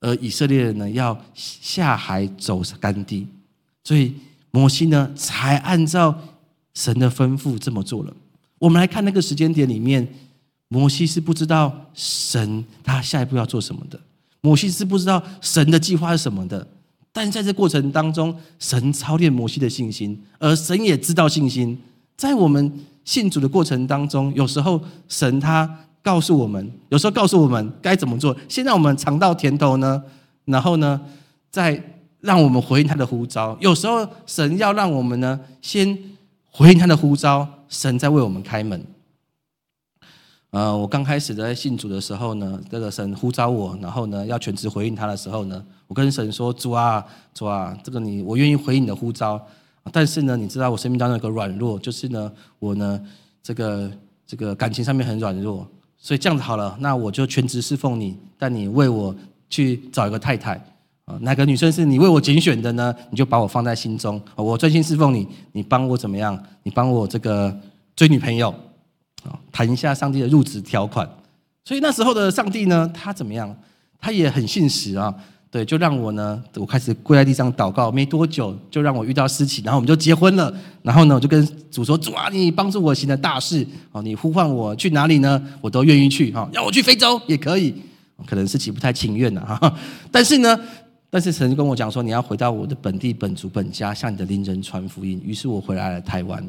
[0.00, 3.26] 而以色列人呢要下海走干地，
[3.84, 4.14] 所以
[4.52, 6.16] 摩西呢才按照
[6.74, 8.14] 神的吩咐这么做了。
[8.58, 10.06] 我们来看那个时间点里面，
[10.68, 14.00] 摩西是不知道神他下一步要做什么的，
[14.40, 16.66] 摩西是不知道神的计划是什么的，
[17.12, 21.76] 但在这过程当中，神操练摩西的信心，而神也知道信心。
[22.16, 22.72] 在我们
[23.04, 25.68] 信主的过程当中，有时候神他
[26.02, 30.00] 告诉我们，有时候告诉我们该怎么做，先让我们尝到甜头呢，
[30.44, 31.00] 然后呢，
[31.50, 31.82] 再
[32.22, 33.54] 让我们回应他的呼召。
[33.60, 35.96] 有时候神要让我们呢，先
[36.50, 38.82] 回应他的呼召，神在为我们开门。
[40.50, 49.40] 呃，我刚开始在信主的时候呢，这个神呼召我，然后呢要全职回应他的时候呢，我跟神说：“主啊，主啊，这个你，我愿意回应你的呼召。”
[49.90, 53.00] 但是呢，你知道我生命当中有个软弱，就是呢，我呢，
[53.42, 53.90] 这个
[54.26, 55.66] 这个感情上面很软弱，
[55.98, 59.12] 所以这样子好了，那我就全职侍奉你，但你为我
[59.48, 60.62] 去找一个太太，
[61.20, 62.94] 哪个女生是你为我拣选的呢？
[63.10, 66.36] 你就把我放在心中，我专心侍奉你，你帮我怎么样？
[66.62, 67.56] 你帮我这个
[67.94, 68.50] 追女朋友
[69.24, 71.08] 啊，谈一下上帝的入职条款。
[71.64, 73.54] 所以那时候的上帝呢，他怎么样？
[74.00, 75.14] 他也很信实啊。
[75.50, 80.50] 对，就让我呢，我开始跪在地上祷告，没多久就让我遇到思琪，然后我们就结婚了。
[80.80, 85.38] 然后呢，我就跟主说：“主啊，你帮助我行的大事，哦，你呼唤我去哪里呢？
[85.60, 86.32] 我都愿意去。
[86.32, 87.74] 哈，要我去非洲也可以。
[88.24, 89.74] 可能思琪不太情愿呐，哈。
[90.10, 90.58] 但是呢，
[91.14, 95.20] 但是神跟我讲说，你要回到我的本地、本族、本家，向你的邻人传福音。
[95.22, 96.42] 于是我回来了台湾。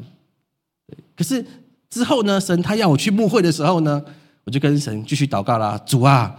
[1.14, 1.44] 可是
[1.90, 4.02] 之后呢，神他要我去牧会的时候呢，
[4.44, 6.34] 我就跟神继续祷告啦，主啊。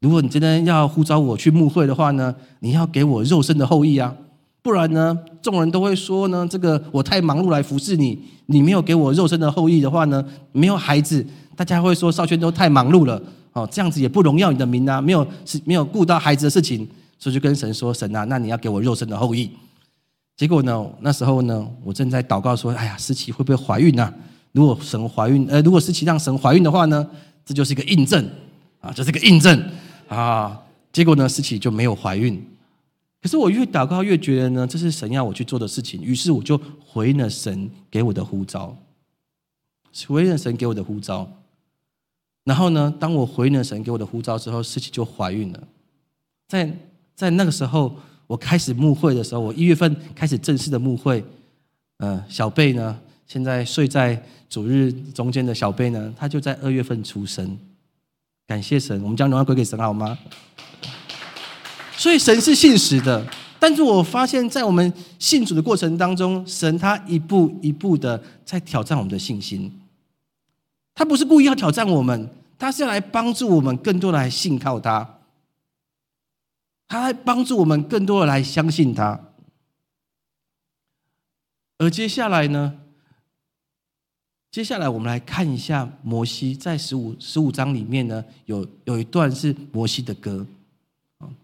[0.00, 4.14] 如果你今天要呼召我去牧会的话呢，你要给我肉身的后裔啊，
[4.62, 8.16] 不然呢，众人都会说呢，这个我太忙碌来服侍你，
[8.46, 13.20] 你没有给我肉身的后裔的话呢，没有孩子，大家会说少轩都太忙碌了，
[13.52, 16.88] 哦，这样子也不荣耀你的名啊，没有是没有顾到孩子的事情，
[17.18, 19.50] 所以就跟神说，神啊，那你要给我肉身的后裔。
[20.36, 24.14] 结果呢，那时候呢，我正在祷告说，哎呀，思琪会不会怀孕呢？
[24.52, 27.04] 如果神怀孕，呃，如果思琪让神怀孕的话呢，
[27.44, 28.24] 这就是一个印证
[28.80, 29.70] 啊，这是个印证。
[30.08, 30.58] 啊，
[30.92, 32.42] 结果呢，思琪就没有怀孕。
[33.20, 36.00] 可是我越祷告越觉得呢，这是神要我去做的事情。
[36.02, 38.76] 于是我就回应了神给我的呼召，
[40.06, 41.28] 回应了神给我的呼召。
[42.44, 45.62] 然后呢，当我回应了神给我的呼召之后，思琪就怀孕了。
[46.46, 46.74] 在
[47.18, 47.92] 在那个时候，
[48.28, 51.24] 我开始募会的时候，我一月份开始正式的募会。
[51.98, 57.58] 嗯，小贝呢，现在睡在主日中间的小贝呢，他就在二月份出生。
[58.46, 60.16] 感谢神，我们将荣耀归给神，好吗？
[61.96, 63.26] 所以神是信实的，
[63.58, 69.68] 但是我发现，在我们信主的过程当中，神他一步一步的在挑战我们的信心。
[70.94, 75.17] 他不是故意要挑战我们，他是要来帮助我们更多的来信靠他，
[76.88, 79.20] 他来帮助我们更多的来相信他。
[81.76, 82.74] 而接下来呢？
[84.50, 90.44] 接下来我们来看一下摩西在十五十五章里面呢，有有一段是摩西的歌，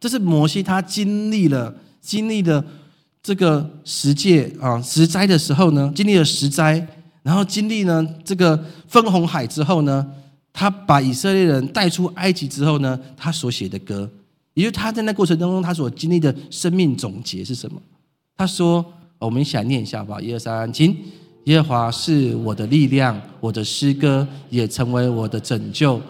[0.00, 2.64] 这是摩西他经历了经历了
[3.22, 6.84] 这个十戒啊十灾的时候呢，经历了十灾，
[7.22, 8.56] 然后经历呢这个
[8.88, 10.10] 分红海之后呢，
[10.50, 14.10] 他把以色列人带出埃及之后呢，他所写的歌，
[14.54, 17.80] 也就他在那过程当中他所经历的生命总结是什么？
[18.36, 18.84] 他说，
[19.18, 20.96] 我们一起来念一下吧，一二三，请。
[21.44, 26.00] 耶和华是我的力量，我的诗歌也成为我的拯救。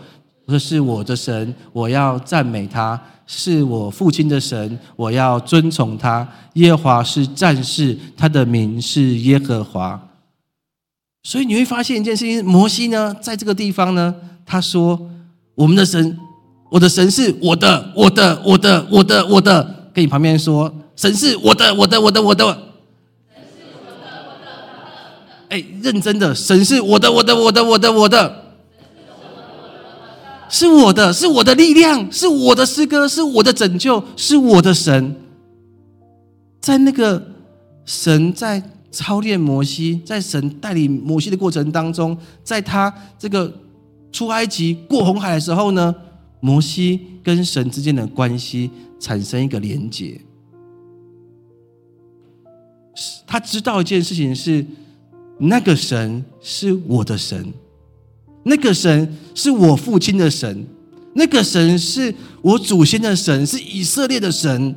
[0.46, 6.28] 这是我的神，我要赞美他；是我父亲的神，我要尊崇他。
[6.52, 10.08] 耶和华是战士，他的名是耶和华。
[11.24, 14.14] 所以你会发现一件事情：摩西呢，在这个地方呢，
[14.46, 15.10] 他说
[15.56, 16.16] ：“我们的神，
[16.74, 22.58] 我的神是我的，我的，我的，我的，我的。”跟你旁边说：“神是我的，我的，我的，我的。”
[25.50, 28.42] 哎，认真的，神是我的，我的，我的，我的，我的，
[30.48, 35.14] 是我的，是我的力量，是我的诗歌，是我的拯救，是我的神。
[36.60, 37.24] 在那个
[37.84, 38.60] 神在
[38.90, 43.52] 操练摩西，在神带领摩西的过程当中，在他这个
[44.10, 45.94] 出埃及过红海的时候呢，
[46.44, 50.20] 摩西跟神之间的关系产生一个连结。
[53.26, 54.64] 他知道一件事情是。
[55.36, 57.52] 那个神是我的神，
[58.44, 60.64] 那个神是我父亲的神，
[61.14, 64.76] 那个神是我祖先的神，是以色列的神。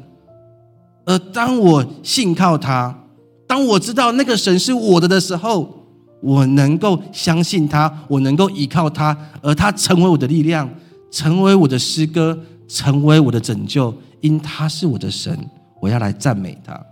[1.06, 3.06] 而当我信靠他，
[3.46, 5.86] 当我知道那个神是我的的时候，
[6.22, 10.68] 我能够相信他，我能够依靠他，而他成为我的力量，
[11.10, 15.38] 成为我的诗歌，成为我的拯救，因他是我的神，
[15.80, 16.86] 我要来赞美他。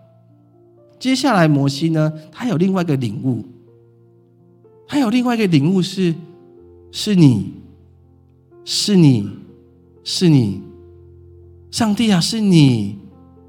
[0.98, 3.46] 接下来，摩西呢，他有另外一个领悟。
[4.88, 6.14] 还有另外一个领悟是，
[6.92, 7.52] 是你，
[8.64, 9.30] 是你，
[10.04, 10.62] 是你，
[11.72, 12.98] 上帝啊，是你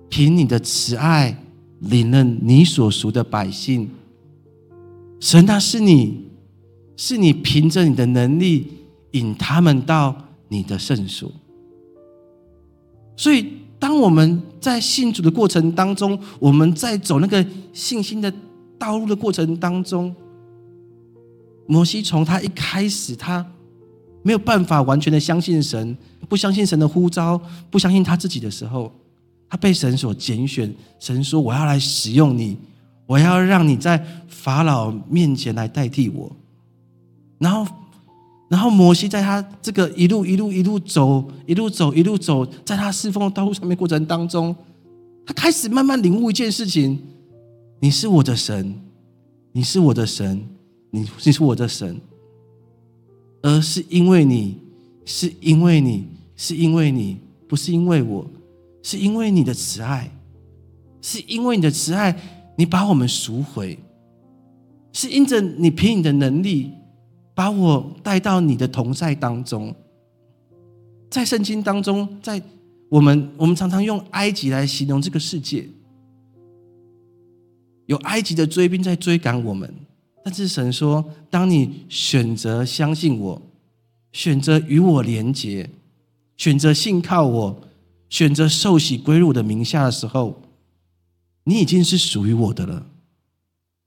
[0.08, 1.42] 凭你的慈爱
[1.80, 3.88] 领了你所属的百姓。
[5.20, 6.24] 神啊，是你，
[6.96, 8.66] 是你凭着你的能力
[9.12, 11.30] 引他们到你的圣所。
[13.16, 18.32] 所以，当我们在信主的过程当中，我们在走那个信心的
[18.78, 20.14] 道路的过程当中。
[21.68, 23.44] 摩西从他一开始，他
[24.22, 25.96] 没有办法完全的相信神，
[26.28, 27.40] 不相信神的呼召，
[27.70, 28.92] 不相信他自己的时候，
[29.48, 30.72] 他被神所拣选。
[31.00, 32.56] 神说：“我要来使用你，
[33.06, 36.30] 我要让你在法老面前来代替我。”
[37.38, 37.66] 然后
[38.48, 44.54] 然后摩西在他这个一路一路一路走，一路走一路走，在他侍奉的道路上面过程当中，
[45.26, 46.96] 他开始慢慢领悟一件事情：
[47.80, 48.72] 你是我的神，
[49.50, 50.40] 你是我的神，
[50.90, 52.00] 你你是我的神，
[53.42, 54.58] 而是因为你，
[55.04, 57.16] 是因为你，是因为你，
[57.48, 58.24] 不是因为我，
[58.80, 60.08] 是因为你的慈爱，
[61.02, 62.16] 是因为你的慈爱，
[62.56, 63.76] 你把我们赎回，
[64.92, 66.70] 是因着你凭你的能力。
[67.36, 69.76] 把我带到你的同在当中，
[71.10, 72.42] 在圣经当中，在
[72.88, 75.68] 我们我们常常用埃及来形容这个世界，
[77.84, 79.70] 有埃及的追兵在追赶我们，
[80.24, 83.42] 但是神说，当你选择相信我，
[84.12, 85.68] 选择与我连结，
[86.38, 87.60] 选择信靠我，
[88.08, 90.40] 选择受洗归入我的名下的时候，
[91.44, 92.86] 你已经是属于我的了，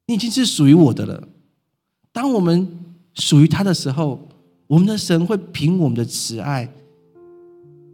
[0.05, 1.27] 你已经是属于我的了。
[2.11, 2.78] 当我们
[3.15, 4.27] 属于他的时候，
[4.67, 6.71] 我们的神会凭我们的慈爱，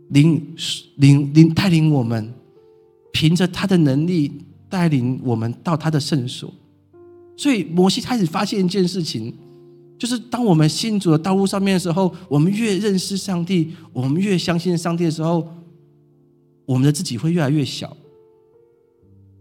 [0.10, 0.56] 领
[0.98, 2.34] 领领带领我们，
[3.12, 4.32] 凭着他的能力
[4.70, 6.54] 带领我们到他的圣所。
[7.38, 9.34] 所以摩西开始发现一件事情，
[9.98, 15.48] 就是当我们信主的道路上面的时候，我们越认识上帝，我们越相信上帝的时候，
[16.66, 17.96] 我们的自己会越来越小。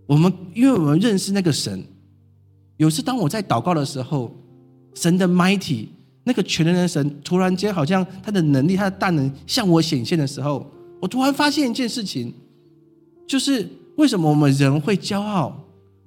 [0.07, 1.85] 我们因为我们认识那个神，
[2.77, 4.35] 有时当我在祷告的时候。
[4.95, 5.87] 神的 mighty
[6.25, 10.67] 那个全能的神，突然间好像他的能力、他的大能向我显现的时候，
[11.01, 12.33] 我突然发现一件事情，
[13.27, 15.55] 就是为什么我们人会骄傲？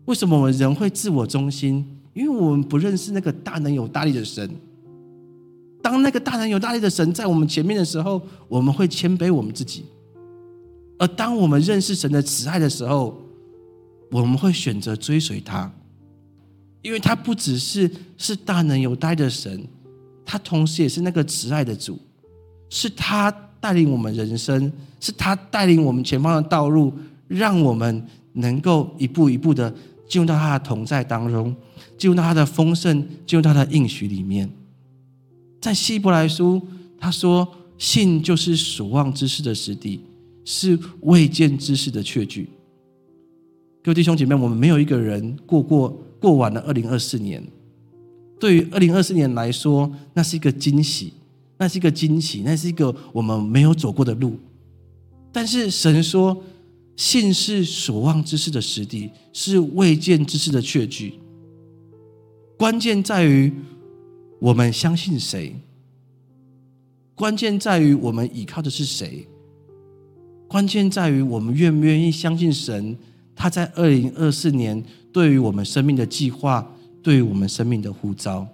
[0.05, 1.85] 为什么我们人会自我中心？
[2.13, 4.49] 因为我们不认识那个大能有大力的神。
[5.83, 9.83] 当那个大能有大力的神在我们前面的时候，我们会谦卑我们自己；
[10.97, 13.21] 而当我们认识神的慈爱的时候，
[14.09, 15.71] 我们会选择追随他。
[16.87, 19.61] 因为他不只是是大能有待的神，
[20.25, 21.99] 他同时也是那个慈爱的主，
[22.69, 23.29] 是他
[23.59, 26.93] 带领我们人生，是他带领我们前方的道路，
[27.27, 29.69] 让我们能够一步一步的
[30.07, 31.53] 进入到他的同在当中，
[31.97, 34.49] 进入到他的丰盛，进入到他的应许里面。
[35.59, 36.65] 在希伯来书，
[36.97, 37.45] 他说
[37.77, 39.99] ：“信就是所望之事的实底，
[40.45, 42.49] 是未见之事的确据。”
[43.83, 45.93] 各位弟兄姐妹，我们没有一个人过过。
[46.19, 47.43] 过完了二零二四年，
[48.39, 51.13] 对于二零二四年来说，那是一个惊喜，
[51.57, 54.37] 那是一个惊喜，那是一个我们没有走过的路。
[55.31, 56.43] 但是神说，
[56.95, 61.13] 信是所望之事的实底，是未见之事的确据。
[62.57, 63.53] 关键在于
[64.39, 65.55] 我们相信谁，
[67.13, 69.27] 关键在于我们依靠的是谁，
[70.47, 72.97] 关键在于我们愿不愿意相信神。
[73.37, 74.83] 他在二零二四年。
[75.13, 78.45] 对于我们生命的计划，对于我们生命的呼召，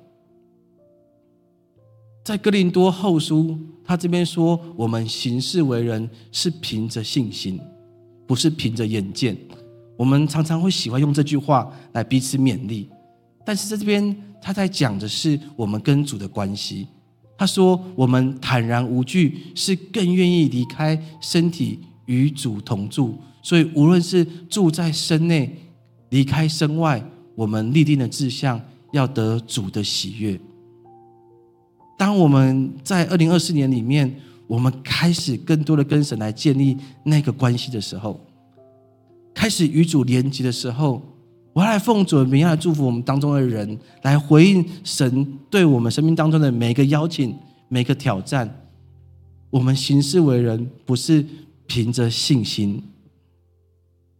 [2.23, 7.59] 在哥林多后书，他这边说，我们行事为人是凭着信心，
[8.25, 9.35] 不是凭着眼见。
[9.97, 12.87] 我们常常会喜欢用这句话来彼此勉励，
[13.43, 16.87] 但是在这边他在讲的是我们跟主的关系。
[17.37, 23.19] 他说，我们坦然无惧，是更愿意离开身体与主同住。
[23.43, 25.59] 所以，无论是住在身内。
[26.09, 30.39] 离开身外，我们立定的志向要得主的喜悦。
[31.97, 34.15] 当我们在二零二四年里面，
[34.45, 38.23] 我们开始更多的跟神来建立那个关系的时候，
[39.33, 41.01] 开始与主连接的时候，
[41.51, 47.35] 我要来奉主的名来祝福我们当中的人，来回应神对我们生命当中的每一个邀请、
[47.69, 48.47] 每一个挑战。
[49.49, 51.25] 我们行事为人，不是
[51.65, 52.79] 凭着信心。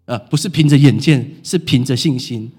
[0.06, 2.50] 呃，不是凭着眼见，是凭着信心；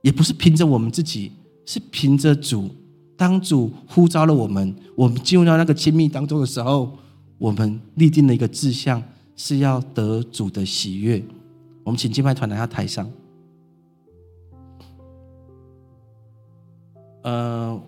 [0.00, 1.30] 也不是凭着我们自己，
[1.66, 2.70] 是凭着主。
[3.18, 6.96] 当主呼召了我们，我们进入到那个亲密当中的时候，
[7.36, 9.02] 我们立定了一个志向，
[9.36, 11.22] 是要得主的喜悦。
[11.84, 13.06] 我们请敬拜团来到台上。
[17.22, 17.78] 呃，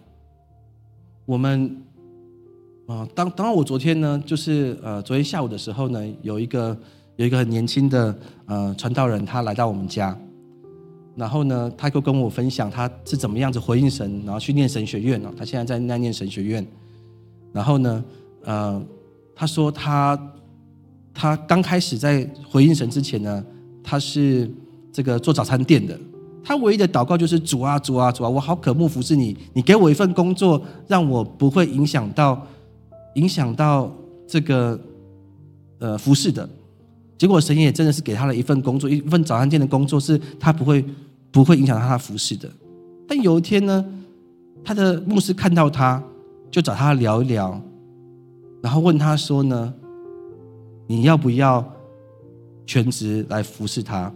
[1.25, 1.83] 我们，
[2.87, 6.79] 啊，当当然，我昨天呢，就是呃，昨天下午的时候呢，有一个。
[7.23, 10.19] 有一个很年轻的呃传道人，他来到我们家，
[11.15, 15.29] 然后呢，他就跟我分享他是怎么样子回应神，然后去念神学院哦。
[15.39, 16.67] 他现在在那念神学院，
[17.53, 18.05] 然后呢，
[18.45, 18.83] 呃，
[19.37, 20.21] 他说他
[21.15, 23.45] 他刚开始在回应神之前呢，
[23.85, 24.51] 他是
[24.93, 25.97] 这个做早餐店的，
[26.43, 32.45] 他唯一的祷告就是主啊主啊主啊，我好渴慕服侍你，你给我一份工作，让我不会影响到
[33.15, 33.95] 影响到
[34.27, 34.77] 这个
[35.79, 36.49] 呃服侍的。
[37.23, 40.85] 结果神也真的是给他了一份工作，一份早餐店的工作，是他不会
[41.31, 42.51] 不会影响到他服侍的。
[43.07, 43.85] 但有一天呢，
[44.65, 46.03] 他的牧师看到他，
[46.51, 47.63] 就找他聊一聊，
[48.61, 49.73] 然后问他说呢，
[50.89, 51.65] 你要不要
[52.67, 54.13] 全职来服侍他？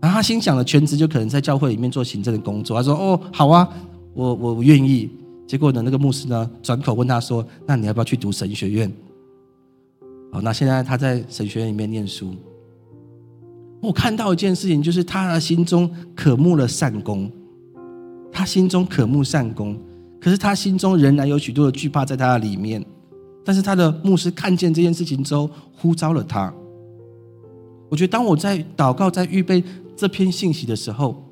[0.00, 2.74] 然后他心想的全职就可能在教会里面做行政的工作。
[2.74, 3.68] 他说：“哦，好啊，
[4.14, 5.10] 我我我愿意。”
[5.46, 8.90] 结果呢，那个牧师呢转口问他说：“那你要不要去读神学院？”
[10.30, 12.34] 好，那现在他在神学院里面念书。
[13.80, 17.30] 我看到一件事情，就是他的心中渴慕了善功，
[18.30, 19.76] 他心中渴慕善功，
[20.20, 22.84] 可是他心中仍然有许多的惧怕在他的里面。
[23.42, 26.52] 但是他的牧师看见这件事情之后，呼召了他。
[27.88, 29.64] 我觉得，当我在祷告、在预备
[29.96, 31.24] 这篇信息的时候，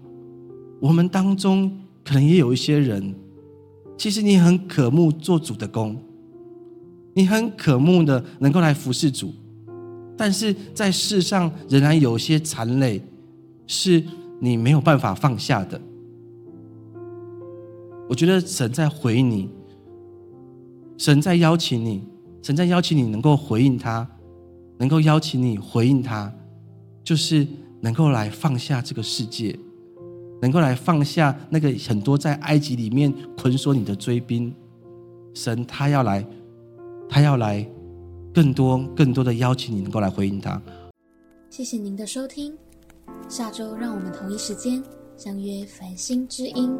[0.80, 1.70] 我们当中
[2.02, 3.14] 可能也有一些人，
[3.96, 5.96] 其实你很渴慕做主的工，
[7.18, 9.34] 你很渴慕的能够来服侍主。
[10.16, 13.02] 但是在世上仍然有些残累，
[13.66, 14.02] 是
[14.40, 15.80] 你没有办法放下的。
[18.08, 19.48] 我觉得神在回你，
[20.96, 22.04] 神在邀请你，
[22.40, 24.08] 神在邀请你能够回应他，
[24.78, 26.32] 能够邀请你回应他，
[27.02, 27.46] 就是
[27.80, 29.58] 能够来放下这个世界，
[30.40, 34.54] 能够来放下那个很多在埃及里面捆锁你的追兵。
[35.34, 36.26] 神他要来，
[37.08, 37.68] 他要来。
[38.34, 40.62] 更多、更多的邀请你能够来回应他。
[41.50, 42.56] 谢谢您的收听，
[43.28, 44.80] 下周让我们同一时间
[45.16, 46.70] 相约繁星之音。